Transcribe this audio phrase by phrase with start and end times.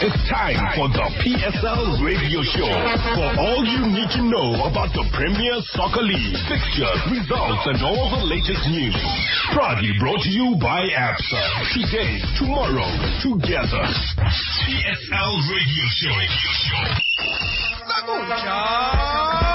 [0.00, 2.70] It's time for the PSL Radio Show.
[3.18, 8.08] For all you need to know about the Premier Soccer League, fixtures, results, and all
[8.14, 8.96] the latest news.
[9.52, 11.42] Proudly brought to you by ABSA.
[11.74, 12.88] Today, tomorrow,
[13.20, 13.84] together.
[14.24, 16.14] PSL Radio Show.
[16.14, 16.50] Radio
[18.38, 19.49] Show.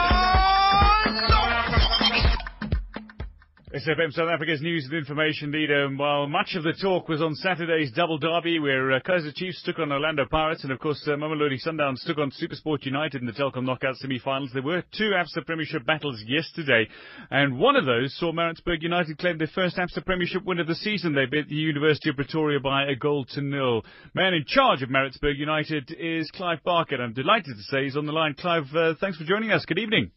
[3.75, 5.89] SAFM South Africa's news and information leader.
[5.89, 9.79] While much of the talk was on Saturday's double derby, where uh, Kaizer Chiefs took
[9.79, 13.33] on Orlando Pirates, and of course uh, Mamelodi Sundowns took on SuperSport United in the
[13.33, 14.52] Telkom knockout semi-finals.
[14.53, 16.88] There were two ABSA Premiership battles yesterday,
[17.30, 20.75] and one of those saw Maritzburg United claim their first ABSA Premiership win of the
[20.75, 21.13] season.
[21.13, 23.83] They beat the University of Pretoria by a goal to nil.
[24.13, 26.95] Man in charge of Maritzburg United is Clive Barker.
[27.03, 28.35] I'm delighted to say he's on the line.
[28.39, 29.66] Clive, uh, thanks for joining us.
[29.66, 30.11] Good evening.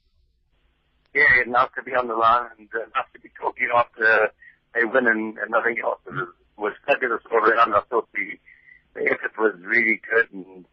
[1.18, 4.30] Yeah, nice to be on the line and nice to be talking after
[4.78, 5.98] a win and, and nothing else.
[6.06, 6.14] It
[6.56, 7.74] was, fabulous all around.
[7.74, 8.38] I thought the,
[8.94, 10.64] the effort was really good and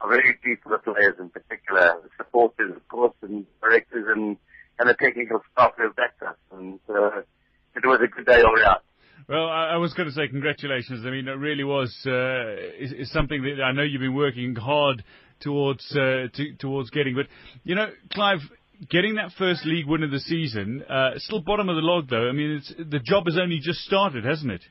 [0.00, 4.36] I'm very pleased for the players in particular, the supporters, of course, and directors and,
[4.78, 6.36] and the technical staff who have backed us.
[6.52, 7.26] And uh,
[7.74, 8.80] it was a good day all around.
[9.28, 11.04] Well, I, I was going to say congratulations.
[11.04, 14.54] I mean, it really was uh, is, is something that I know you've been working
[14.54, 15.02] hard
[15.40, 17.14] towards uh, to, towards getting.
[17.14, 17.26] But
[17.64, 18.40] you know, Clive,
[18.90, 22.28] getting that first league win of the season, uh, still bottom of the log though.
[22.28, 24.62] I mean, it's, the job has only just started, hasn't it?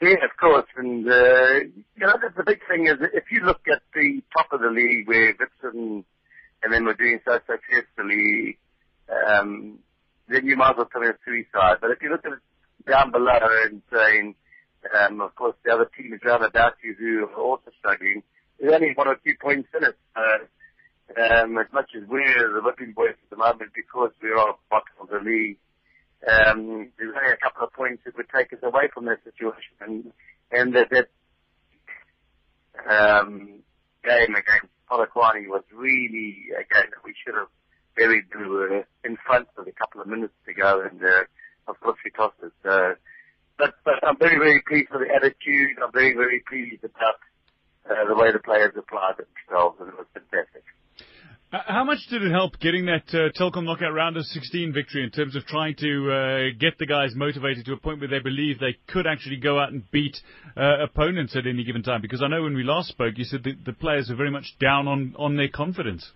[0.00, 0.66] Yeah, of course.
[0.76, 1.62] And, uh,
[1.94, 5.06] you know, the, big thing is if you look at the top of the league
[5.06, 6.04] where Vipson
[6.62, 8.58] and then we're doing so successfully,
[9.08, 9.78] um,
[10.28, 11.78] then you might as well me a suicide.
[11.80, 14.34] But if you look at it down below and saying,
[14.98, 18.22] um, of course, the other teams around about you who are also struggling,
[18.58, 19.96] there's only one or two points in it.
[21.16, 24.94] Um, as much as we're the whipping boys at the moment because we're on bottom
[25.00, 25.58] of the league,
[26.26, 29.74] um, there's only a couple of points that would take us away from that situation.
[29.80, 30.12] And,
[30.50, 31.08] and that, that
[32.88, 33.62] um,
[34.04, 37.48] game against Polokwane was really a game that we should have
[37.96, 38.24] buried.
[38.34, 41.24] We in front with a couple of minutes to go, and uh,
[41.66, 42.52] of course we tossed it.
[42.64, 42.94] Uh,
[43.58, 45.78] but, but I'm very, very pleased with the attitude.
[45.82, 47.20] I'm very, very pleased about
[47.88, 50.64] uh, the way the players applied themselves, and it was fantastic.
[51.52, 55.10] How much did it help getting that uh, Telkom knockout round of 16 victory in
[55.10, 58.58] terms of trying to uh, get the guys motivated to a point where they believe
[58.58, 60.16] they could actually go out and beat
[60.56, 62.00] uh, opponents at any given time?
[62.00, 64.88] Because I know when we last spoke, you said the players are very much down
[64.88, 66.10] on, on their confidence.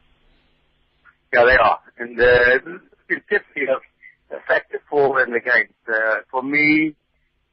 [1.35, 1.81] Yeah, they are.
[1.99, 2.79] And uh,
[3.11, 5.75] it's definitely a, a factor for and against.
[5.87, 6.95] Uh, for me,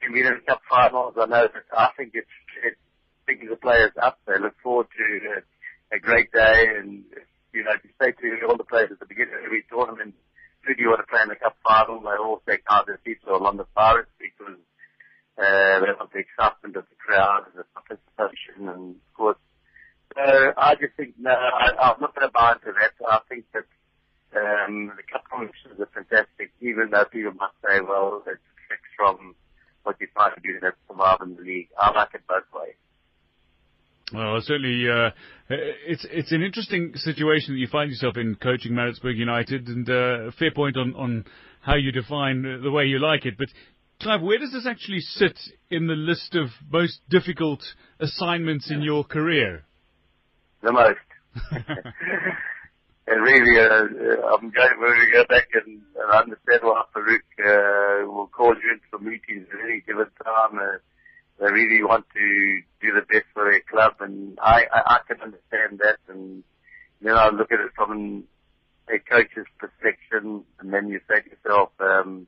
[0.01, 2.27] in the Cup finals, I know that I think it's,
[2.63, 2.79] it's
[3.27, 4.19] picking the players up.
[4.25, 7.03] They look forward to uh, a great day and
[7.53, 10.15] you know, if you say to all the players at the beginning of every tournament,
[10.65, 12.01] who do you want to play in the cup final?
[12.01, 14.59] They all say Kaizer Chiefs or Orlando Pirates because
[15.37, 19.41] uh, they want the excitement of the crowd and the participation and of course.
[20.13, 22.93] Uh, I just think, no, I, I'm not going to buy into that.
[23.01, 23.65] I think that
[24.37, 29.33] um, the cup competitions are fantastic, even though people must say, well, it's fixed from
[29.81, 31.69] what you try to do to survive in the league.
[31.77, 32.77] I like it both ways.
[34.13, 35.09] Well, certainly, uh,
[35.49, 40.31] it's it's an interesting situation that you find yourself in coaching Maritzburg United, and uh,
[40.37, 41.25] fair point on on
[41.61, 43.35] how you define the way you like it.
[43.39, 43.47] But
[44.01, 45.39] Clive, where does this actually sit
[45.71, 47.63] in the list of most difficult
[47.99, 49.63] assignments in your career?
[50.61, 50.97] The most.
[53.07, 58.27] and really, uh, I'm going to go back and, and understand why Farouk uh, will
[58.27, 60.59] call you into meetings at any given time.
[60.59, 60.77] Uh,
[61.43, 65.21] they really want to do the best for their club, and I, I, I can
[65.21, 65.97] understand that.
[66.07, 66.43] And
[67.03, 68.23] know, I look at it from
[68.87, 70.23] a coach's perspective,
[70.59, 72.27] and then you say to yourself, um,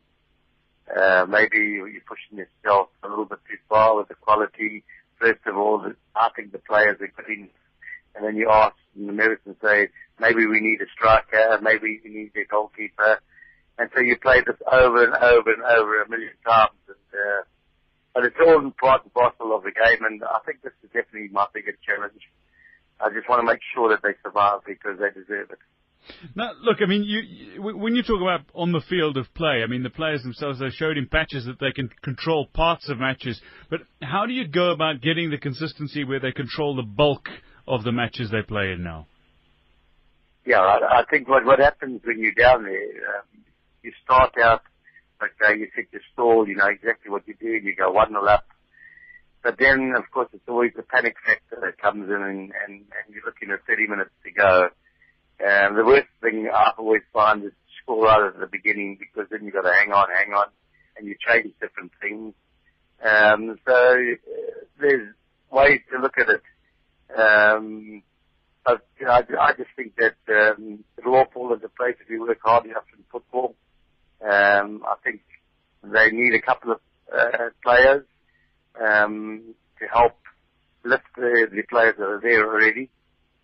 [0.96, 4.84] uh, maybe you're pushing yourself a little bit too far with the quality.
[5.20, 7.50] First of all, I think the players are good enough.
[8.16, 9.90] And then you ask the mirrors and say,
[10.20, 13.20] maybe we need a striker, maybe we need a goalkeeper.
[13.78, 16.80] And so you play this over and over and over a million times.
[16.88, 17.44] And, uh,
[18.16, 21.28] but it's all part and parcel of the game, and I think this is definitely
[21.34, 22.22] my biggest challenge.
[23.00, 25.60] I just want to make sure that they survive because they deserve it.
[26.34, 29.64] Now, look, I mean, you, you, when you talk about on the field of play,
[29.64, 33.00] I mean, the players themselves, they showed in patches that they can control parts of
[33.00, 33.42] matches.
[33.70, 37.28] But how do you go about getting the consistency where they control the bulk
[37.68, 39.08] of the matches they play in now?
[40.46, 43.44] Yeah, I, I think what, what happens when you're down there, um,
[43.82, 44.62] you start out
[45.22, 48.28] okay, you set your stall, you know exactly what you're doing, you go one nil
[48.28, 48.46] up.
[49.44, 53.06] But then, of course, it's always the panic factor that comes in and, and, and
[53.14, 54.70] you're looking at 30 minutes to go.
[55.40, 57.52] And the worst thing I always find is
[57.84, 60.48] score right at the beginning because then you've got to hang on, hang on,
[60.98, 62.34] and you change different things.
[63.04, 65.14] Um, so uh, there's
[65.52, 66.42] ways to look at it.
[67.16, 68.02] Um,
[68.66, 72.10] but you know, I, I just think that um, it'll all fall into place if
[72.10, 73.56] you work hard enough in football.
[74.22, 75.22] Um, I think
[75.84, 76.80] they need a couple of
[77.16, 78.06] uh, players
[78.82, 80.14] um, to help
[80.84, 82.90] lift the, the players that are there already.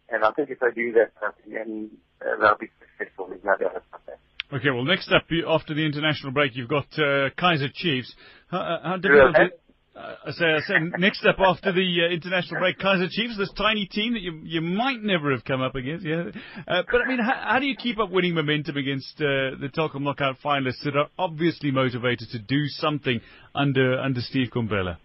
[0.10, 1.12] And I think if they do that,
[1.48, 1.92] then
[2.22, 3.28] uh, they'll be successful.
[3.28, 4.20] There's no doubt about that.
[4.54, 8.14] Okay, well, next up after the international break, you've got uh, Kaizer Chiefs.
[8.50, 9.36] How, uh, how difficult?
[9.38, 9.52] Is,
[9.94, 13.52] uh, I say, I say, next up after the uh, international break, Kaizer Chiefs, this
[13.58, 16.06] tiny team that you you might never have come up against.
[16.06, 16.32] Yeah,
[16.66, 19.70] uh, but I mean, how, how do you keep up winning momentum against uh, the
[19.76, 23.20] Telkom knockout finalists that are obviously motivated to do something
[23.54, 24.98] under under Steve Komphela?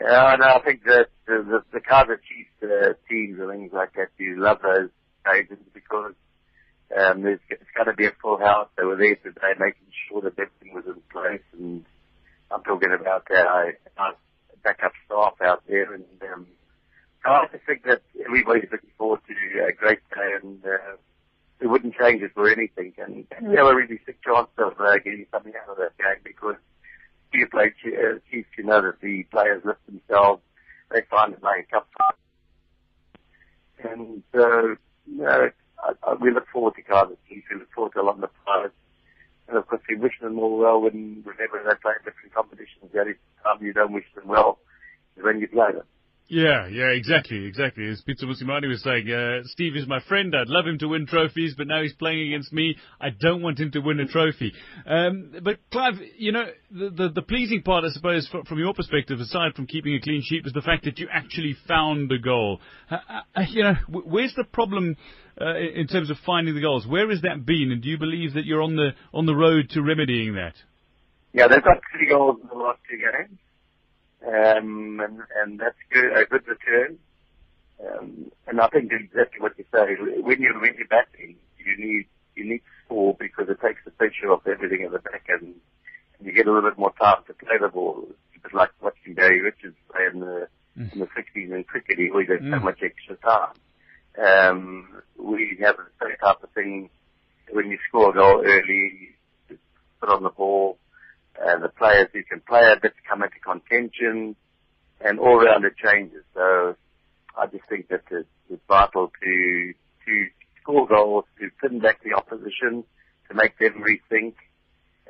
[0.00, 3.92] Yeah, and I think that the, the, the Kaizer Chiefs uh, teams and things like
[3.94, 4.90] that, you love those
[5.24, 6.14] occasions because
[6.98, 8.68] um, there's, it's going to be a full house.
[8.76, 11.84] They were there today making sure that everything was in place and
[12.52, 14.14] I'm talking about our, our
[14.62, 16.46] backup staff out there and um,
[17.24, 20.96] I just think that everybody's looking forward to a great day and uh,
[21.60, 24.74] we wouldn't change it for anything and, and we have a really sick chance of
[24.80, 26.56] uh, getting something out of that game because
[27.32, 30.42] you play uh, Chiefs, you know that the players lift themselves,
[30.90, 32.18] they find it like a cup.
[33.84, 34.76] And so,
[35.06, 35.50] you I,
[36.04, 38.74] I, we look forward to Kaizer Chiefs, we look forward to Orlando Pirates.
[39.48, 42.90] And of course, we wish them all well when, whenever they play different competitions.
[42.92, 44.58] The only time you don't wish them well
[45.16, 45.86] is when you play them.
[46.28, 47.86] Yeah, yeah, exactly, exactly.
[47.90, 50.34] As Pitso Mosimane was saying, uh, Steve is my friend.
[50.34, 52.76] I'd love him to win trophies, but now he's playing against me.
[52.98, 54.54] I don't want him to win a trophy.
[54.86, 58.72] Um, but Clive, you know, the, the, the pleasing part, I suppose, from, from your
[58.72, 62.18] perspective, aside from keeping a clean sheet, was the fact that you actually found a
[62.18, 62.60] goal.
[62.90, 62.96] Uh,
[63.36, 64.96] uh, you know, where's the problem
[65.38, 66.86] uh, in terms of finding the goals?
[66.86, 69.68] Where has that been, and do you believe that you're on the on the road
[69.70, 70.54] to remedying that?
[71.34, 73.38] Yeah, they've got three goals in the last two games.
[74.26, 76.98] Um, and, and that's good, a good return.
[77.84, 79.96] Um, and I think exactly what you say.
[80.20, 83.90] When you're when you're batting, you need you need to score because it takes the
[83.90, 85.54] pressure off everything at the back, and,
[86.18, 88.06] and you get a little bit more time to play the ball.
[88.08, 90.48] It's a bit like watching Barry Richards play in the
[90.78, 90.92] mm.
[90.92, 91.98] in the 60s in cricket.
[91.98, 92.56] He always had mm.
[92.56, 93.54] so much extra time.
[94.18, 96.90] Um, we have the same type of thing
[97.50, 99.10] when you score a goal early,
[100.00, 100.78] put on the ball,
[101.40, 104.36] and the players who can play a bit come into contention,
[105.00, 106.24] and all round it changes.
[106.34, 106.76] So
[107.36, 109.74] I just think that it's, it's vital to
[110.06, 110.26] to
[110.60, 112.84] score goals, to pin back the opposition,
[113.28, 114.34] to make them rethink,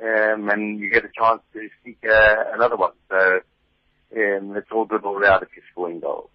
[0.03, 2.93] um, and you get a chance to seek uh, another one.
[3.11, 3.41] So
[4.17, 6.31] um, it's all good all round if you're scoring goals.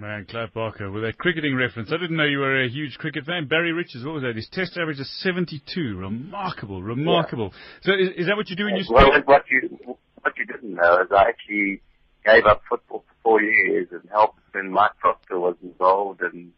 [0.00, 3.26] Man, Clive Barker, with that cricketing reference, I didn't know you were a huge cricket
[3.26, 3.48] fan.
[3.48, 4.34] Barry Richards, what was that?
[4.34, 5.98] His test average is 72.
[5.98, 7.50] Remarkable, remarkable.
[7.52, 7.58] Yeah.
[7.82, 9.78] So is, is, that what you do in your Well, what you,
[10.22, 11.82] what you didn't know is I actually
[12.24, 16.52] gave up football for four years and helped when Mike Procter was involved and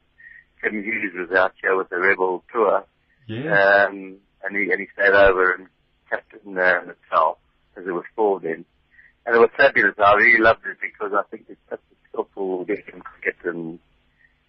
[0.62, 2.84] Kim Hughes was out here with the Rebel tour.
[3.26, 3.86] Yeah.
[3.88, 5.66] Um, and he, and he stayed over and
[6.08, 7.38] captain uh, Natal,
[7.76, 8.64] as it was called then.
[9.26, 9.96] And it was fabulous.
[9.98, 11.80] I really loved it because I think it's such
[12.14, 13.78] football, getting cricket, and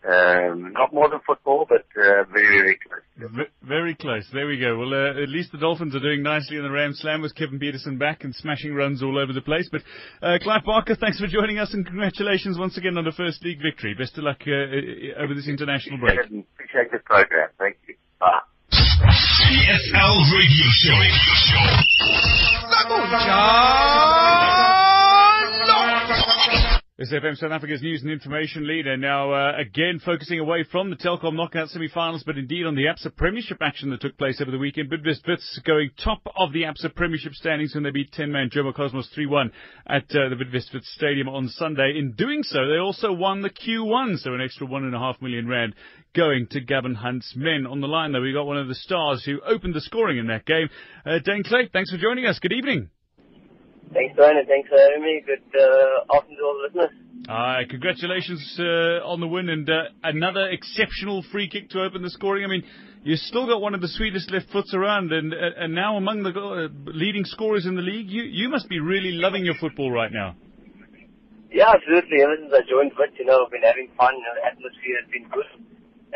[0.06, 3.32] um, not more than football, but uh, very, very close.
[3.32, 4.28] V- very close.
[4.34, 4.78] There we go.
[4.78, 7.58] Well, uh, at least the Dolphins are doing nicely in the Ram Slam with Kevin
[7.58, 9.70] Pietersen back and smashing runs all over the place.
[9.72, 9.82] But
[10.22, 13.62] uh, Clive Barker, thanks for joining us and congratulations once again on the first league
[13.62, 13.94] victory.
[13.94, 16.20] Best of luck uh, uh, over this international break.
[16.20, 17.48] Appreciate the program.
[17.58, 17.96] Thank you.
[18.20, 18.42] Bye.
[18.74, 21.00] PSL Radio Show.
[27.00, 27.06] Show.
[27.06, 31.36] SAFM South Africa's news and information leader now uh, again focusing away from the Telkom
[31.36, 34.92] knockout semi-finals, but indeed on the ABSA Premiership action that took place over the weekend.
[34.92, 39.10] Bidvest Wits going top of the ABSA Premiership standings when they beat 10-man Jomo Cosmos
[39.18, 39.50] 3-1
[39.88, 41.96] at uh, the Bidvest Stadium on Sunday.
[41.98, 45.20] In doing so, they also won the Q1, so an extra one and a half
[45.20, 45.74] million rand
[46.16, 47.66] going to Gavin Hunt's men.
[47.66, 50.28] On the line, though, we got one of the stars who opened the scoring in
[50.28, 50.70] that game.
[51.04, 52.38] Uh, Daine Klate, thanks for joining us.
[52.38, 52.92] Good evening.
[53.94, 55.22] Thanks, Brian, and thanks for having me.
[55.22, 56.94] Good uh, afternoon to all the listeners.
[57.30, 62.10] Uh, congratulations uh, on the win and uh, another exceptional free kick to open the
[62.10, 62.44] scoring.
[62.44, 62.64] I mean,
[63.04, 66.24] you still got one of the sweetest left foots around, and uh, and now among
[66.24, 69.92] the uh, leading scorers in the league, you you must be really loving your football
[69.92, 70.36] right now.
[71.52, 72.24] Yeah, absolutely.
[72.24, 74.18] Ever since I joined Wits, you know, I've been having fun.
[74.18, 75.52] You know, the atmosphere has been good,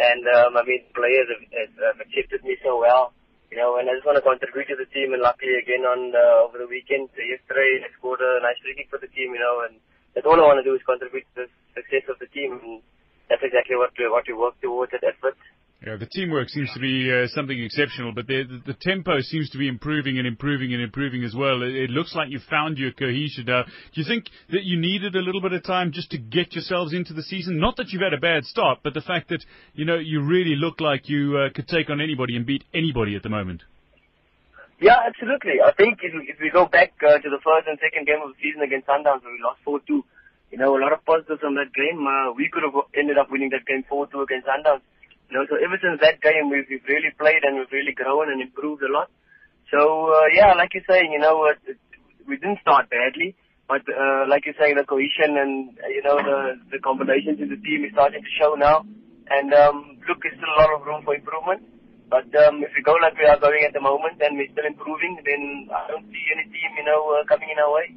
[0.01, 3.13] and um, I mean, players have, have accepted me so well
[3.51, 5.13] you know, and I just want to contribute to the team.
[5.13, 8.91] And luckily, again on uh, over the weekend, yesterday, I scored a nice free kick
[8.91, 9.33] for the team.
[9.33, 9.79] You know, and
[10.13, 12.59] that's all I want to do is contribute to the success of the team.
[12.59, 12.83] And
[13.31, 15.37] that's exactly what we, what we work towards at effort.
[15.85, 19.51] Yeah, the teamwork seems to be uh, something exceptional, but the, the, the tempo seems
[19.51, 21.61] to be improving and improving and improving as well.
[21.61, 23.63] It, it looks like you found your cohesion now.
[23.63, 26.93] Do you think that you needed a little bit of time just to get yourselves
[26.93, 27.59] into the season?
[27.59, 30.55] Not that you've had a bad start, but the fact that you know you really
[30.55, 33.61] look like you uh, could take on anybody and beat anybody at the moment.
[34.81, 35.61] Yeah, absolutely.
[35.61, 38.33] I think if, if we go back uh, to the first and second game of
[38.33, 40.01] the season against Sundowns, where we lost 4-2,
[40.51, 42.01] you know, a lot of positives from that game.
[42.05, 44.81] Uh, we could have ended up winning that game 4-2 against Sundowns.
[45.29, 48.31] You know, so ever since that game, we've, we've really played and we've really grown
[48.31, 49.11] and improved a lot.
[49.67, 51.59] So, uh, yeah, like you're saying, you know, uh,
[52.27, 53.35] we didn't start badly,
[53.67, 57.59] but, uh, like you're saying, the cohesion and, you know, the, the combinations in the
[57.59, 58.87] team is starting to show now.
[59.27, 61.67] And, um, look, there's still a lot of room for improvement.
[62.07, 64.63] But, um, if we go like we are going at the moment and we're still
[64.63, 67.91] improving, then I don't see any team, you know, uh, coming in our way.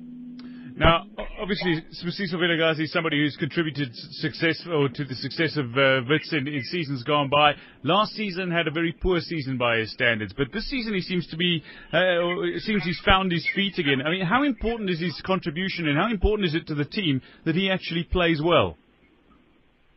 [0.80, 1.04] Now,
[1.38, 6.32] obviously, Sibusiso Vilakazi is somebody who's contributed success or to the success of uh, Wits
[6.32, 7.52] in, in, seasons gone by.
[7.82, 11.26] Last season had a very poor season by his standards, but this season he seems
[11.26, 14.00] to be, uh, it seems he's found his feet again.
[14.00, 17.20] I mean, how important is his contribution and how important is it to the team
[17.44, 18.78] that he actually plays well?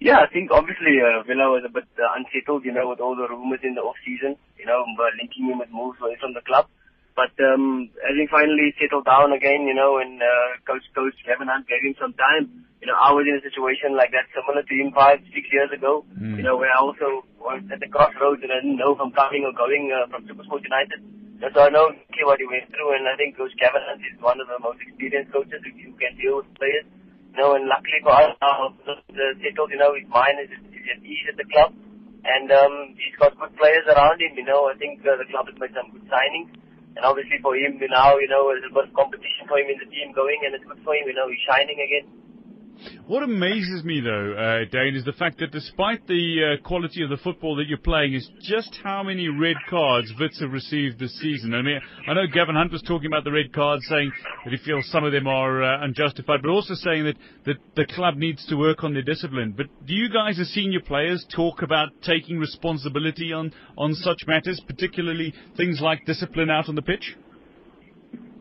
[0.02, 3.16] Yeah, I think obviously uh, Villa was a bit uh, unsettled, you know, with all
[3.16, 4.84] the rumours in the off season, you know,
[5.18, 6.68] linking him with moves away from the club.
[7.16, 11.46] But um, as he finally settled down again, you know, and uh, coach coach Gavin
[11.46, 12.66] Hunt gave him some time.
[12.82, 15.70] You know, I was in a situation like that, similar to him five, six years
[15.72, 16.04] ago.
[16.18, 16.42] Mm.
[16.42, 19.14] You know, where I also was at the crossroads and I didn't know if I'm
[19.14, 21.00] coming or going uh, from Supersport United.
[21.54, 21.92] So I know
[22.24, 24.80] what he went through, and I think Coach Gavin Hunt is one of the most
[24.80, 26.88] experienced coaches who can deal with players.
[27.36, 29.70] You know, and luckily for us now, uh, settled.
[29.70, 31.76] You know, his mind is, is at ease at the club,
[32.24, 34.40] and um, he's got good players around him.
[34.40, 36.54] You know, I think uh, the club has made some good signings.
[36.96, 39.78] And obviously for him now, you know, there's a bit of competition for him in
[39.82, 42.06] the team going and it's good for him, you know, he's shining again.
[43.08, 47.10] What amazes me, though, uh, Dane, is the fact that despite the uh, quality of
[47.10, 51.18] the football that you're playing, is just how many red cards Wits have received this
[51.20, 51.54] season.
[51.54, 54.12] I mean, I know Gavin Hunt was talking about the red cards, saying
[54.44, 57.86] that he feels some of them are uh, unjustified, but also saying that, that the
[57.86, 59.54] club needs to work on their discipline.
[59.56, 64.62] But do you guys, as senior players, talk about taking responsibility on, on such matters,
[64.66, 67.16] particularly things like discipline out on the pitch?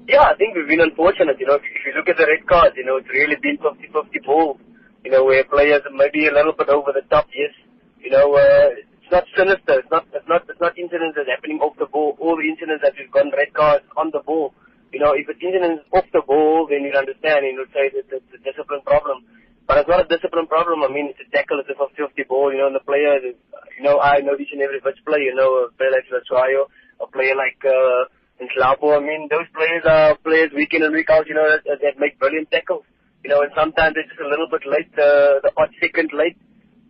[0.09, 1.38] Yeah, I think we've been unfortunate.
[1.38, 4.26] You know, if you look at the red cards, you know, it's really been 50-50
[4.26, 4.59] ball.
[5.04, 7.26] You know, where players are maybe a little bit over the top.
[7.35, 7.54] Yes,
[8.02, 9.78] you know, uh, it's not sinister.
[9.78, 10.06] It's not.
[10.14, 10.42] It's not.
[10.50, 12.18] It's not incidents that's happening off the ball.
[12.18, 14.54] All the incidents that we've gotten red cards on the ball.
[14.90, 17.47] You know, if it's incidents off the ball, then you understand.
[17.47, 19.23] You know, say that it's a discipline problem.
[19.71, 20.82] But it's not a discipline problem.
[20.82, 21.62] I mean, it's a tackle.
[21.62, 22.50] It's a 50-50 ball.
[22.50, 23.23] You know, and the player.
[23.23, 25.30] You know, I know each and every which player.
[25.30, 26.66] You know, a player like Hlatshwayo,
[26.99, 27.62] a player like.
[27.62, 28.11] Uh,
[28.56, 28.97] in Hlapo.
[28.97, 31.99] I mean, those players are players week in and week out, you know, that, that
[31.99, 32.85] make brilliant tackles.
[33.25, 36.37] You know, and sometimes they're just a little bit late, uh, the odd second late.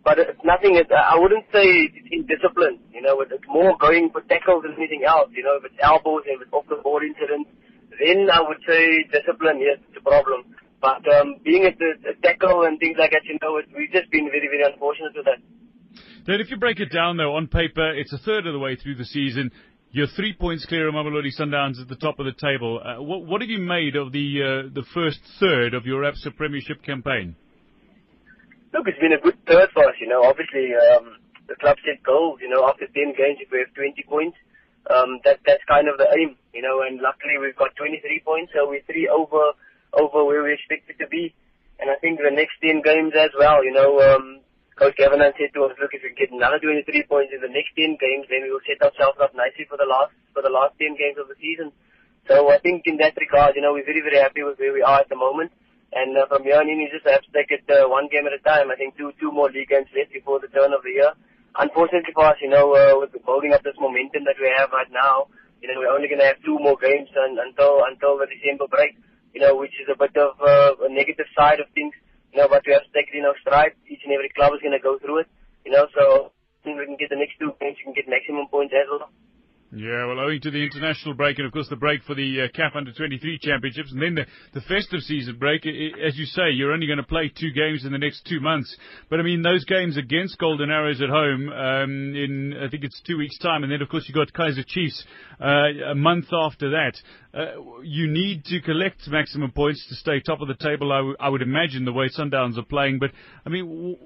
[0.03, 4.19] But it's nothing, it's, I wouldn't say it's indiscipline, you know, it's more going for
[4.27, 7.47] tackles than anything else, you know, if it's elbows, if it's off the board incidents,
[7.95, 10.43] then I would say discipline, yes, it's a problem.
[10.83, 13.95] But um, being at the, the tackle and things like that, you know, it, we've
[13.95, 15.39] just been very, very unfortunate with that.
[16.27, 18.75] Then if you break it down though, on paper, it's a third of the way
[18.75, 19.51] through the season.
[19.93, 22.81] You're three points clear of Mamelodi Sundowns at the top of the table.
[22.81, 26.35] Uh, what, what, have you made of the uh, the first third of your Absa
[26.35, 27.35] Premiership campaign?
[28.73, 29.93] Look, it's been a good third for us.
[30.01, 32.39] You know, obviously um, the club set goals.
[32.41, 34.35] You know, after 10 games, if we have 20 points,
[34.89, 36.41] um, that that's kind of the aim.
[36.57, 39.53] You know, and luckily we've got 23 points, so we're three over
[39.93, 41.37] over where we expected to be.
[41.77, 43.61] And I think the next 10 games as well.
[43.61, 44.41] You know, um,
[44.73, 47.77] Coach Gavin said to us, look, if we get another 23 points in the next
[47.77, 50.73] 10 games, then we will set ourselves up nicely for the last, for the last
[50.81, 51.69] 10 games of the season.
[52.25, 54.81] So I think in that regard, you know, we're very, very happy with where we
[54.81, 55.53] are at the moment.
[55.93, 58.25] And uh, from here on in, you just have to take it uh, one game
[58.25, 58.73] at a time.
[58.73, 61.13] I think two, two more league games left before the turn of the year.
[61.53, 64.89] Unfortunately for us, you know, uh, with building up this momentum that we have right
[64.89, 65.29] now,
[65.61, 68.65] you know, we're only going to have two more games un- until, until the December
[68.65, 68.97] break,
[69.37, 71.93] you know, which is a bit of uh, a negative side of things.
[72.33, 73.77] You know, but we have to take it in our stride.
[73.87, 75.27] Each and every club is going to go through it.
[75.65, 76.31] You know, so
[76.65, 79.09] we can get the next two points, we can get maximum points as well.
[79.75, 82.47] Yeah, well, owing to the international break and, of course, the break for the uh,
[82.55, 86.71] CAF Under-23 Championships and then the, the festive season break, it, as you say, you're
[86.71, 88.75] only going to play two games in the next two months.
[89.09, 93.01] But, I mean, those games against Golden Arrows at home um, in, I think it's
[93.01, 95.03] two weeks' time, and then, of course, you've got Kaizer Chiefs
[95.41, 96.93] uh, a month after that.
[97.33, 101.17] Uh, you need to collect maximum points to stay top of the table, I, w-
[101.19, 102.99] I would imagine, the way Sundowns are playing.
[102.99, 103.09] But,
[103.43, 103.65] I mean...
[103.65, 103.97] W-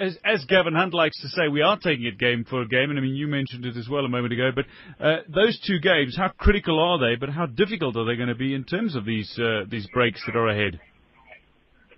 [0.00, 2.98] as, as Gavin Hunt likes to say, we are taking it game for game, and
[2.98, 4.50] I mean you mentioned it as well a moment ago.
[4.54, 4.64] But
[4.98, 7.16] uh, those two games, how critical are they?
[7.16, 10.22] But how difficult are they going to be in terms of these uh, these breaks
[10.26, 10.80] that are ahead?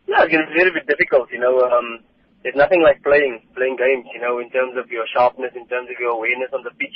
[0.09, 1.31] Yeah, it's going to be difficult.
[1.31, 2.03] You know, um,
[2.43, 5.89] there's nothing like playing, playing games, you know, in terms of your sharpness, in terms
[5.89, 6.95] of your awareness on the pitch,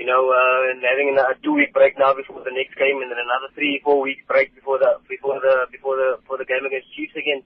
[0.00, 3.12] you know, uh, and having a two week break now before the next game and
[3.12, 6.64] then another three, four week break before the, before the, before the, before the game
[6.64, 7.44] against Chiefs again,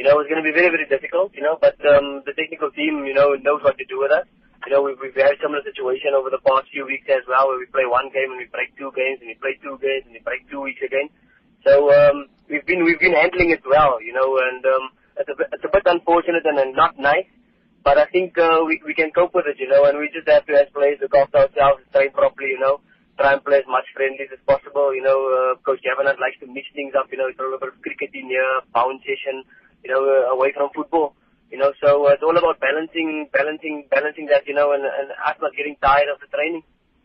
[0.00, 2.72] you know, it's going to be very, very difficult, you know, but, um, the technical
[2.72, 4.24] team, you know, knows what to do with us.
[4.64, 7.60] You know, we've, we've had similar situation over the past few weeks as well, where
[7.60, 10.16] we play one game and we break two games, and we play two games and
[10.16, 11.12] we break two weeks again.
[11.68, 14.84] So um, we've been we've been handling it well, you know, and um,
[15.20, 17.28] it's a it's a bit unfortunate and, and not nice,
[17.84, 20.28] but I think uh, we we can cope with it, you know, and we just
[20.28, 22.80] have to as players look after ourselves, train properly, you know,
[23.20, 25.20] try and play as much friendly as possible, you know.
[25.28, 27.76] Uh, Coach Gavin Hunt likes to mix things up, you know, throw a little bit
[27.76, 29.44] of cricket in here, bounce session,
[29.84, 31.14] you know, uh, away from football.
[31.50, 35.10] You know, so uh, it's all about balancing, balancing, balancing that, you know, and, and
[35.10, 36.62] us not getting tired of the training.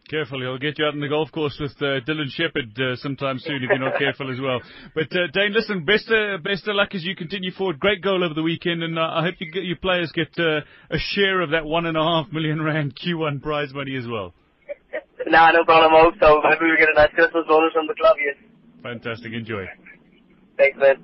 [0.08, 3.40] Careful, he'll get you out on the golf course with uh, Dylan Shepard uh, sometime
[3.40, 4.62] soon if you're not careful as well.
[4.94, 7.80] But uh, Dane, listen, best uh, best of luck as you continue forward.
[7.80, 10.62] Great goal over the weekend, and uh, I hope you get, your players get uh,
[10.92, 14.36] a share of that one and a half million rand Q1 prize money as well.
[15.26, 15.92] nah, no problem.
[15.96, 16.40] I hope so.
[16.44, 18.18] Maybe we get a nice Christmas bonus from the club.
[18.22, 18.38] Yes.
[18.84, 19.34] Fantastic.
[19.34, 19.66] Enjoy.
[20.58, 20.96] Thanks, man.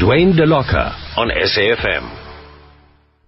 [0.00, 2.29] Dwayne DeLocca on SAFM.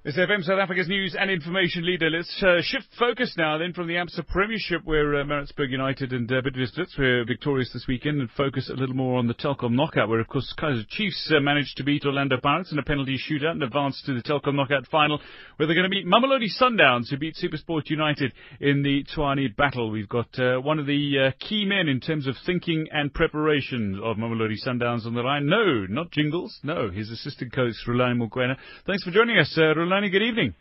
[0.04, 2.11] SAFM South Africa's news and information leader.
[2.11, 6.28] Let's uh, shift focus now then from the ABSA Premiership where uh, Maritzburg United and
[6.28, 10.09] uh, Bidvest were victorious this weekend and focus a little more on the Telkom knockout
[10.09, 13.52] where of course Kaizer Chiefs uh, managed to beat Orlando Pirates in a penalty shootout
[13.52, 15.21] and advance to the Telkom knockout final
[15.54, 19.92] where they're going to meet Mamelodi Sundowns who beat Supersport United in the Tshwane battle.
[19.92, 24.00] We've got uh, one of the uh, key men in terms of thinking and preparation
[24.02, 25.47] of Mamelodi Sundowns on the line.
[25.47, 26.59] No, not Jingles.
[26.64, 28.56] No, his assistant coach Rhulani Mokwena.
[28.85, 30.54] Thanks for joining us, uh, good evening.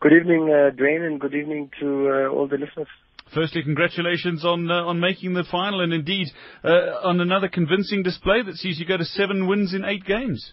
[0.00, 2.88] Good evening, uh, Dwayne, and good evening to uh, all the listeners.
[3.32, 6.28] Firstly, congratulations on uh, on making the final, and indeed
[6.64, 10.52] uh, on another convincing display that sees you go to seven wins in eight games.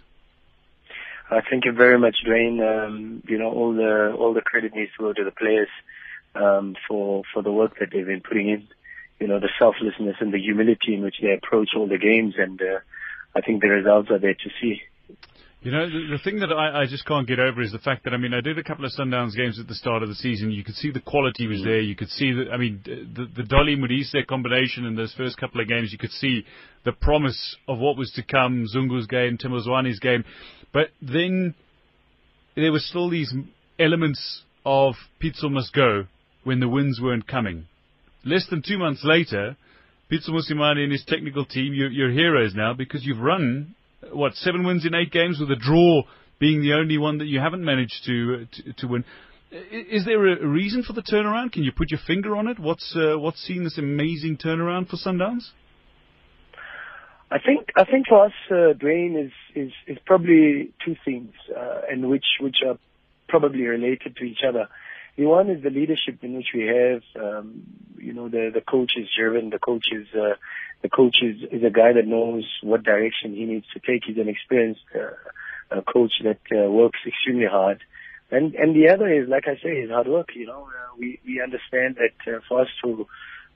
[1.30, 2.62] Uh, thank you very much, Dwayne.
[2.62, 5.70] Um, you know, all the all the credit needs to go to the players
[6.36, 8.68] um, for for the work that they've been putting in.
[9.20, 12.62] You know, the selflessness and the humility in which they approach all the games, and
[12.62, 12.80] uh,
[13.36, 14.82] I think the results are there to see.
[15.64, 18.04] You know, the, the thing that I, I just can't get over is the fact
[18.04, 20.16] that, I mean, I did a couple of Sundowns games at the start of the
[20.16, 20.52] season.
[20.52, 21.64] You could see the quality was mm.
[21.64, 21.80] there.
[21.80, 25.62] You could see that, I mean, the, the Dolly Modise combination in those first couple
[25.62, 26.44] of games, you could see
[26.84, 30.26] the promise of what was to come, Zungu's game, Themba Zwane's game.
[30.74, 31.56] But then
[32.58, 33.34] there were still these
[33.80, 36.08] elements of Pitso must go
[36.44, 37.68] when the wins weren't coming.
[38.26, 39.56] Less than two months later,
[40.12, 43.76] Pitso Mosimane and his technical team, you're, you're heroes now because you've run
[44.16, 46.04] what seven wins in eight games, with a draw
[46.40, 49.06] being the only one that you haven't managed to to, to win.
[49.72, 51.52] Is there a reason for the turnaround?
[51.52, 52.58] Can you put your finger on it?
[52.60, 55.52] What's uh, what's seen this amazing turnaround for Sundowns?
[57.30, 61.82] I think I think for us, uh, Dwayne is, is is probably two things, uh,
[61.90, 62.78] and which which are
[63.28, 64.68] probably related to each other.
[65.16, 67.04] The one is the leadership in which we have.
[67.22, 67.64] Um,
[67.98, 69.52] you know, the the coach is driven.
[69.52, 70.36] The coach is uh,
[70.82, 74.04] the coach is, is a guy that knows what direction he needs to take.
[74.06, 77.82] He's an experienced uh, coach that uh, works extremely hard.
[78.32, 80.30] And and the other is, like I say, is hard work.
[80.36, 83.08] You know, uh, we we understand that uh, for us to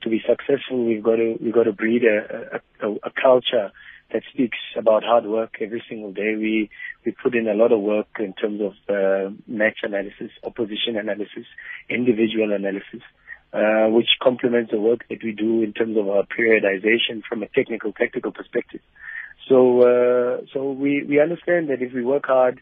[0.03, 3.71] to be successful, we've got to we've got to breed a, a, a culture
[4.13, 6.35] that speaks about hard work every single day.
[6.35, 6.69] We
[7.05, 11.45] we put in a lot of work in terms of uh, match analysis, opposition analysis,
[11.89, 13.01] individual analysis
[13.53, 17.47] uh, which complements the work that we do in terms of our periodization from a
[17.47, 18.81] technical, tactical perspective.
[19.47, 22.59] So, uh, so we, we understand that if we work hard,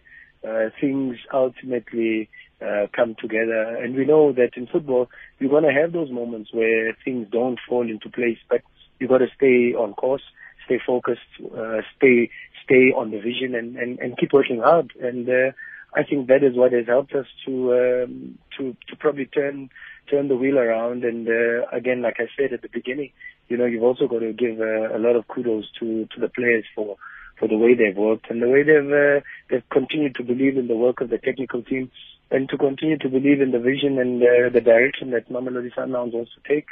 [0.47, 2.29] uh, things ultimately
[2.61, 3.77] uh, come together.
[3.77, 7.59] And we know that in football, you're going to have those moments where things don't
[7.67, 8.61] fall into place, but
[8.99, 10.21] you've got to stay on course,
[10.65, 12.29] stay focused, uh, stay
[12.63, 14.91] stay on the vision, and, and, and keep working hard.
[14.99, 15.51] And uh,
[15.93, 19.69] I think that is what has helped us to um, to to probably turn
[20.09, 21.03] turn the wheel around.
[21.03, 23.11] And uh, again, like I said at the beginning,
[23.47, 26.29] you know, you've also got to give uh, a lot of kudos to to the
[26.29, 26.97] players for
[27.39, 30.67] for the way they've worked and the way they've uh, they've continued to believe in
[30.67, 31.91] the work of the technical team
[32.31, 36.13] and to continue to believe in the vision and uh, the direction that Mamelodi Sundowns
[36.13, 36.65] wants to take.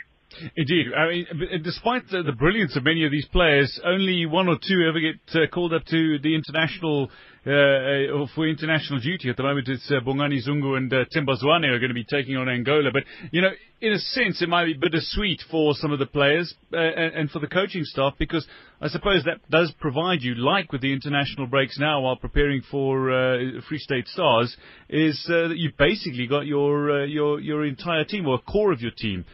[0.55, 0.87] Indeed.
[0.95, 1.25] I mean,
[1.63, 5.15] despite the, the, brilliance of many of these players, only one or two ever get
[5.35, 7.09] uh, called up to the international
[7.45, 9.29] uh, uh, for international duty.
[9.29, 12.05] At the moment, it's uh, Bongani Zungu and uh, Themba Zwane are going to be
[12.05, 12.89] taking on Angola.
[12.93, 16.55] But you know, in a sense, it might be bittersweet for some of the players
[16.71, 18.47] uh, and, for the coaching staff because
[18.79, 23.11] I suppose that does provide you, like with the international breaks now, while preparing for
[23.11, 24.55] uh, Free State Stars,
[24.87, 28.79] is uh, that you've basically got your your your entire team or a core of
[28.79, 29.25] your team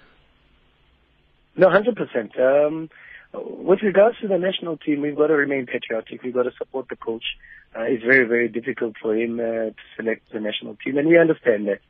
[1.60, 2.32] no, hundred percent.
[2.39, 2.89] Um,
[3.34, 6.24] with regards to the national team, we've got to remain patriotic.
[6.24, 7.26] We've got to support the coach.
[7.76, 11.17] uh, it's very, very difficult for him uh, to select the national team, and we
[11.19, 11.82] understand that.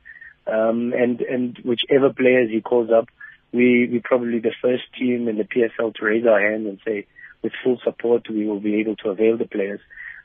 [0.52, 3.08] Um, and and whichever players he calls up,
[3.52, 7.06] we we probably the first team in the PSL to raise our hand and say,
[7.42, 9.80] with full support, we will be able to avail the players.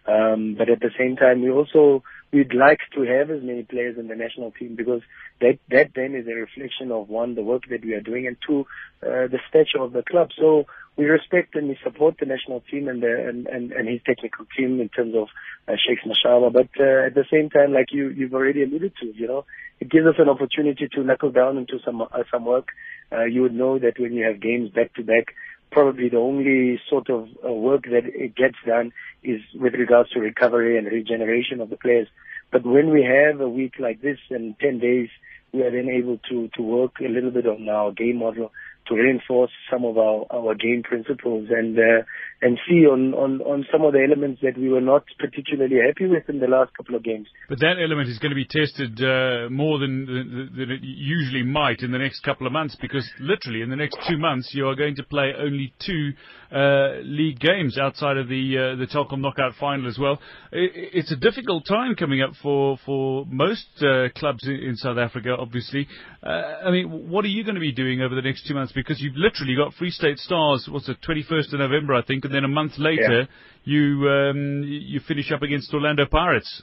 [0.07, 3.97] Um, but at the same time, we also we'd like to have as many players
[3.97, 5.01] in the national team because
[5.41, 8.37] that that then is a reflection of one the work that we are doing and
[8.45, 8.67] two
[9.01, 10.29] uh, the stature of the club.
[10.37, 10.65] So
[10.97, 14.45] we respect and we support the national team and the, and, and, and his technical
[14.57, 15.27] team in terms of
[15.67, 16.53] uh, Shakes Mashaba.
[16.53, 19.45] But uh, at the same time, like you you've already alluded to, you know,
[19.79, 22.69] it gives us an opportunity to knuckle down into some uh, some work.
[23.11, 25.35] Uh, you would know that when you have games back to back,
[25.75, 30.21] probably the only sort of uh, work that it gets done is with regards to
[30.21, 32.07] recovery and regeneration of the players.
[32.49, 35.09] But when we have a week like this and 10 days,
[35.51, 38.53] we are then able to, to work a little bit on our game model
[38.87, 42.03] to reinforce some of our, our game principles and uh,
[42.41, 46.05] and see on, on, on some of the elements that we were not particularly happy
[46.05, 47.27] with in the last couple of games.
[47.47, 51.81] But that element is going to be tested uh, more than, than it usually might
[51.81, 54.75] in the next couple of months because literally in the next two months you are
[54.75, 56.11] going to play only two
[56.51, 60.19] uh, league games outside of the uh, the Telkom knockout final as well.
[60.51, 64.97] It, it's a difficult time coming up for for most uh, clubs in, in, South
[64.97, 65.35] Africa.
[65.37, 65.87] Obviously,
[66.23, 66.29] uh,
[66.65, 68.71] I mean, what are you going to be doing over the next two months?
[68.75, 70.67] Because you've literally got Free State Stars.
[70.69, 73.25] What's it, 21st of November, I think, and then a month later yeah.
[73.63, 76.61] you um, you finish up against Orlando Pirates.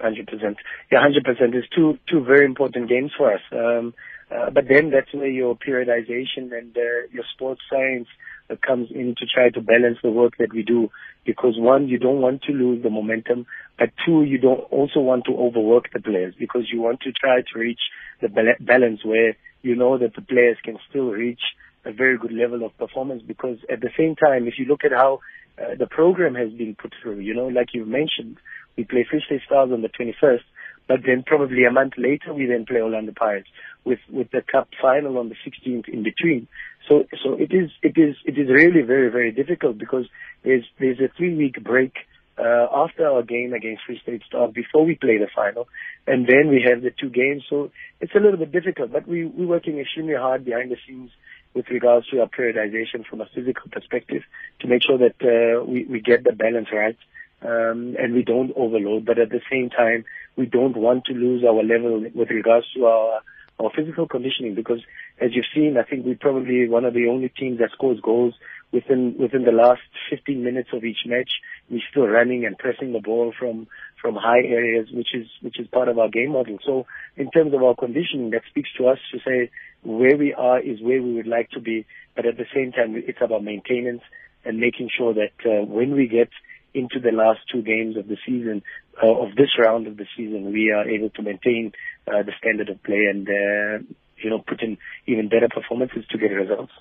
[0.00, 0.58] Hundred percent.
[0.92, 1.54] Yeah, hundred percent.
[1.54, 3.40] It's two two very important games for us.
[3.52, 3.94] Um,
[4.30, 8.08] uh, but then that's where your periodization and uh, your sports science
[8.48, 10.90] that comes in to try to balance the work that we do.
[11.24, 13.46] Because one, you don't want to lose the momentum,
[13.78, 17.40] but two, you don't also want to overwork the players because you want to try
[17.40, 17.80] to reach
[18.20, 18.28] the
[18.60, 21.40] balance where you know that the players can still reach
[21.84, 24.92] a very good level of performance because at the same time, if you look at
[24.92, 25.20] how
[25.58, 28.36] uh, the program has been put through, you know, like you've mentioned,
[28.76, 30.44] we play State Stars on the 21st,
[30.88, 33.48] but then probably a month later we then play Orlando Pirates
[33.84, 36.46] with, with the cup final on the 16th in between.
[36.88, 40.06] So, so it is, it is, it is really very, very difficult because
[40.44, 41.94] there's, there's a three week break,
[42.38, 45.68] uh, after our game against Free State Star before we play the final.
[46.06, 47.44] And then we have the two games.
[47.48, 47.70] So
[48.00, 51.10] it's a little bit difficult, but we, we're working extremely hard behind the scenes
[51.54, 54.22] with regards to our periodization from a physical perspective
[54.60, 56.96] to make sure that, uh, we, we get the balance right.
[57.42, 61.44] Um, and we don't overload, but at the same time, we don't want to lose
[61.44, 63.20] our level with regards to our
[63.58, 64.80] our physical conditioning because
[65.20, 68.34] as you've seen, I think we're probably one of the only teams that scores goals
[68.72, 71.30] within within the last 15 minutes of each match.
[71.70, 73.66] We're still running and pressing the ball from
[74.00, 76.58] from high areas, which is which is part of our game model.
[76.64, 79.50] So in terms of our conditioning, that speaks to us to say
[79.82, 82.94] where we are is where we would like to be, but at the same time,
[82.96, 84.02] it's about maintenance
[84.44, 86.30] and making sure that uh, when we get
[86.74, 88.62] into the last two games of the season,
[89.02, 91.72] uh, of this round of the season, we are able to maintain
[92.06, 93.84] uh, the standard of play and uh,
[94.22, 96.72] you know put in even better performances to get results.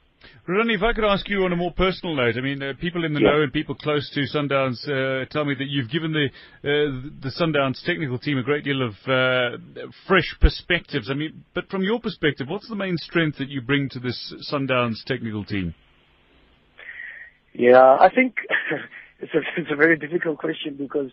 [0.48, 3.06] Rhulani, if I could ask you on a more personal note, I mean, uh, people
[3.06, 3.32] in the yeah.
[3.32, 6.26] know and people close to Sundowns uh, tell me that you've given the
[6.64, 9.58] uh, the Sundowns technical team a great deal of uh,
[10.08, 11.10] fresh perspectives.
[11.10, 14.34] I mean, but from your perspective, what's the main strength that you bring to this
[14.52, 15.74] Sundowns technical team?
[17.54, 18.36] Yeah, I think
[19.20, 21.12] it's a it's a very difficult question because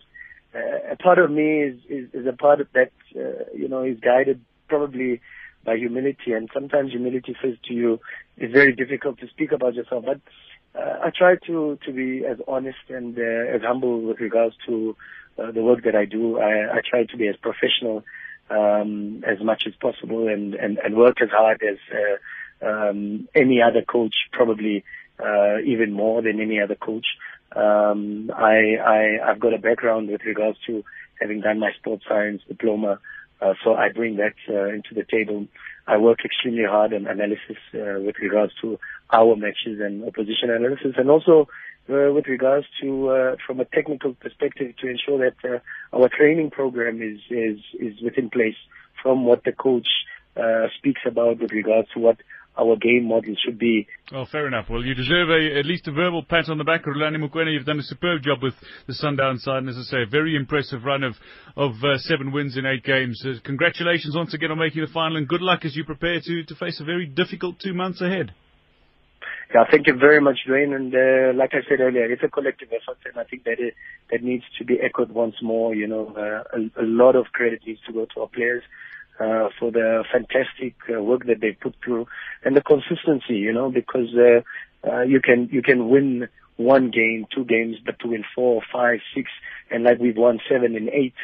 [0.55, 3.83] uh, a part of me is, is, is a part of that, uh, you know,
[3.83, 5.21] is guided probably
[5.63, 6.33] by humility.
[6.33, 7.99] And sometimes humility says to you,
[8.37, 10.05] it's very difficult to speak about yourself.
[10.05, 10.21] But
[10.79, 14.95] uh, I try to, to be as honest and uh, as humble with regards to
[15.37, 16.39] uh, the work that I do.
[16.39, 18.03] I, I try to be as professional
[18.49, 23.61] um, as much as possible and, and, and work as hard as uh, um, any
[23.61, 24.83] other coach, probably
[25.19, 27.05] uh, even more than any other coach.
[27.55, 30.83] Um, I, I, I've got a background with regards to
[31.19, 32.99] having done my sports science diploma,
[33.43, 35.47] uh, so I bring that uh, into the table.
[35.85, 38.79] I work extremely hard on analysis uh, with regards to
[39.11, 41.49] our matches and opposition analysis, and also
[41.89, 45.59] uh, with regards to uh, from a technical perspective to ensure that uh,
[45.95, 48.55] our training program is is is within place
[49.01, 49.87] from what the coach
[50.37, 52.17] uh, speaks about with regards to what
[52.57, 53.87] our game model should be.
[54.11, 54.67] Well, fair enough.
[54.69, 57.51] Well, you deserve a, at least a verbal pat on the back, Rhulani Mokwena.
[57.51, 58.53] You've done a superb job with
[58.87, 61.15] the Sundown side, and as I say, a very impressive run of,
[61.57, 63.23] of uh, seven wins in eight games.
[63.25, 66.43] Uh, congratulations once again on making the final, and good luck as you prepare to,
[66.43, 68.33] to face a very difficult two months ahead.
[69.53, 70.75] Yeah, thank you very much, Dwayne.
[70.75, 73.75] And uh, like I said earlier, it's a collective effort, and I think that it,
[74.11, 75.75] that needs to be echoed once more.
[75.75, 78.63] You know, uh, a, a lot of credit needs to go to our players
[79.19, 82.07] uh, for the fantastic uh, work that they put through
[82.43, 84.41] and the consistency, you know, because uh,
[84.89, 88.99] uh, you can you can win one game, two games, but to win four, five,
[89.15, 89.29] six,
[89.71, 91.15] and like we've won seven and eight,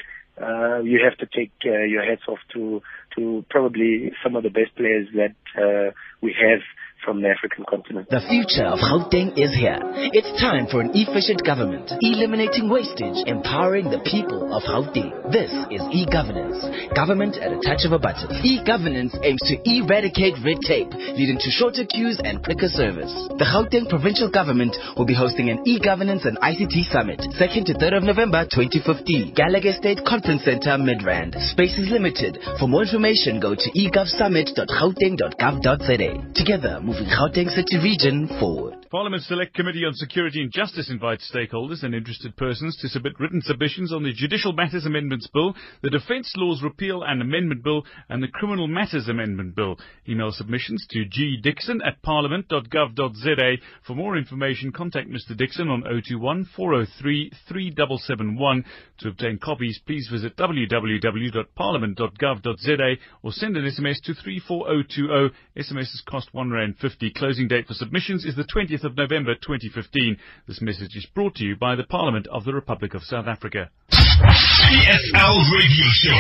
[0.42, 2.82] uh, you have to take uh, your hats off to
[3.16, 6.62] to probably some of the best players that uh, we have
[7.04, 8.10] from the African continent.
[8.10, 9.80] The future of Gauteng is here.
[10.12, 15.32] It's time for an efficient government, eliminating wastage, empowering the people of Gauteng.
[15.32, 16.60] This is e-governance,
[16.94, 18.28] government at a touch of a button.
[18.44, 23.14] E-governance aims to eradicate red tape, leading to shorter queues and quicker service.
[23.40, 27.96] The Gauteng provincial government will be hosting an e-governance and ICT summit, 2nd to 3rd
[27.98, 31.40] of November 2015, Gallagher Estate Conference Center, Midrand.
[31.56, 32.38] Space is limited.
[32.60, 36.34] For more information, go to egovsummit.gauteng.gov.za.
[36.36, 38.79] Together, moving Gauteng City Region forward.
[38.92, 43.40] Parliament's Select Committee on Security and Justice invites stakeholders and interested persons to submit written
[43.40, 48.24] submissions on the Judicial Matters Amendments Bill, the Defence Laws Repeal and Amendment Bill, and
[48.24, 49.78] the Criminal Matters Amendment Bill.
[50.08, 53.58] Email submissions to gdixon at parliament.gov.za.
[53.86, 55.38] For more information, contact Mr.
[55.38, 58.66] Dixon on 021 403 3771.
[59.02, 65.36] To obtain copies, please visit www.parliament.gov.za or send an SMS to 34020.
[65.60, 67.12] SMSs cost one rand fifty.
[67.12, 70.18] Closing date for submissions is the 20th of November 2015.
[70.48, 73.70] This message is brought to you by the Parliament of the Republic of South Africa.
[73.92, 76.20] PSL Radio Show.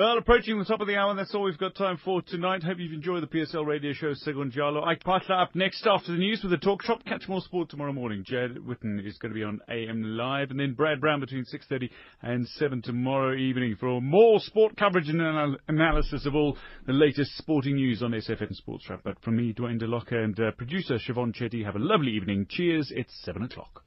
[0.00, 2.62] Well, approaching the top of the hour, that's all we've got time for tonight.
[2.62, 4.14] Hope you've enjoyed the PSL radio show.
[4.14, 4.82] Segun Jalo.
[4.82, 7.04] Ike Patla up next after the news with the talk shop.
[7.04, 8.24] Catch more sport tomorrow morning.
[8.26, 11.90] Jad Witten is going to be on AM Live, and then Brad Brown between 6.30
[12.22, 17.36] and 7 tomorrow evening for more sport coverage and anal- analysis of all the latest
[17.36, 19.02] sporting news on SAFM Sports Wrap.
[19.04, 22.46] But from me, Dwayne DeLocca, and uh, producer Siobhan Chetty, have a lovely evening.
[22.48, 22.90] Cheers.
[22.96, 23.84] It's 7 o'clock.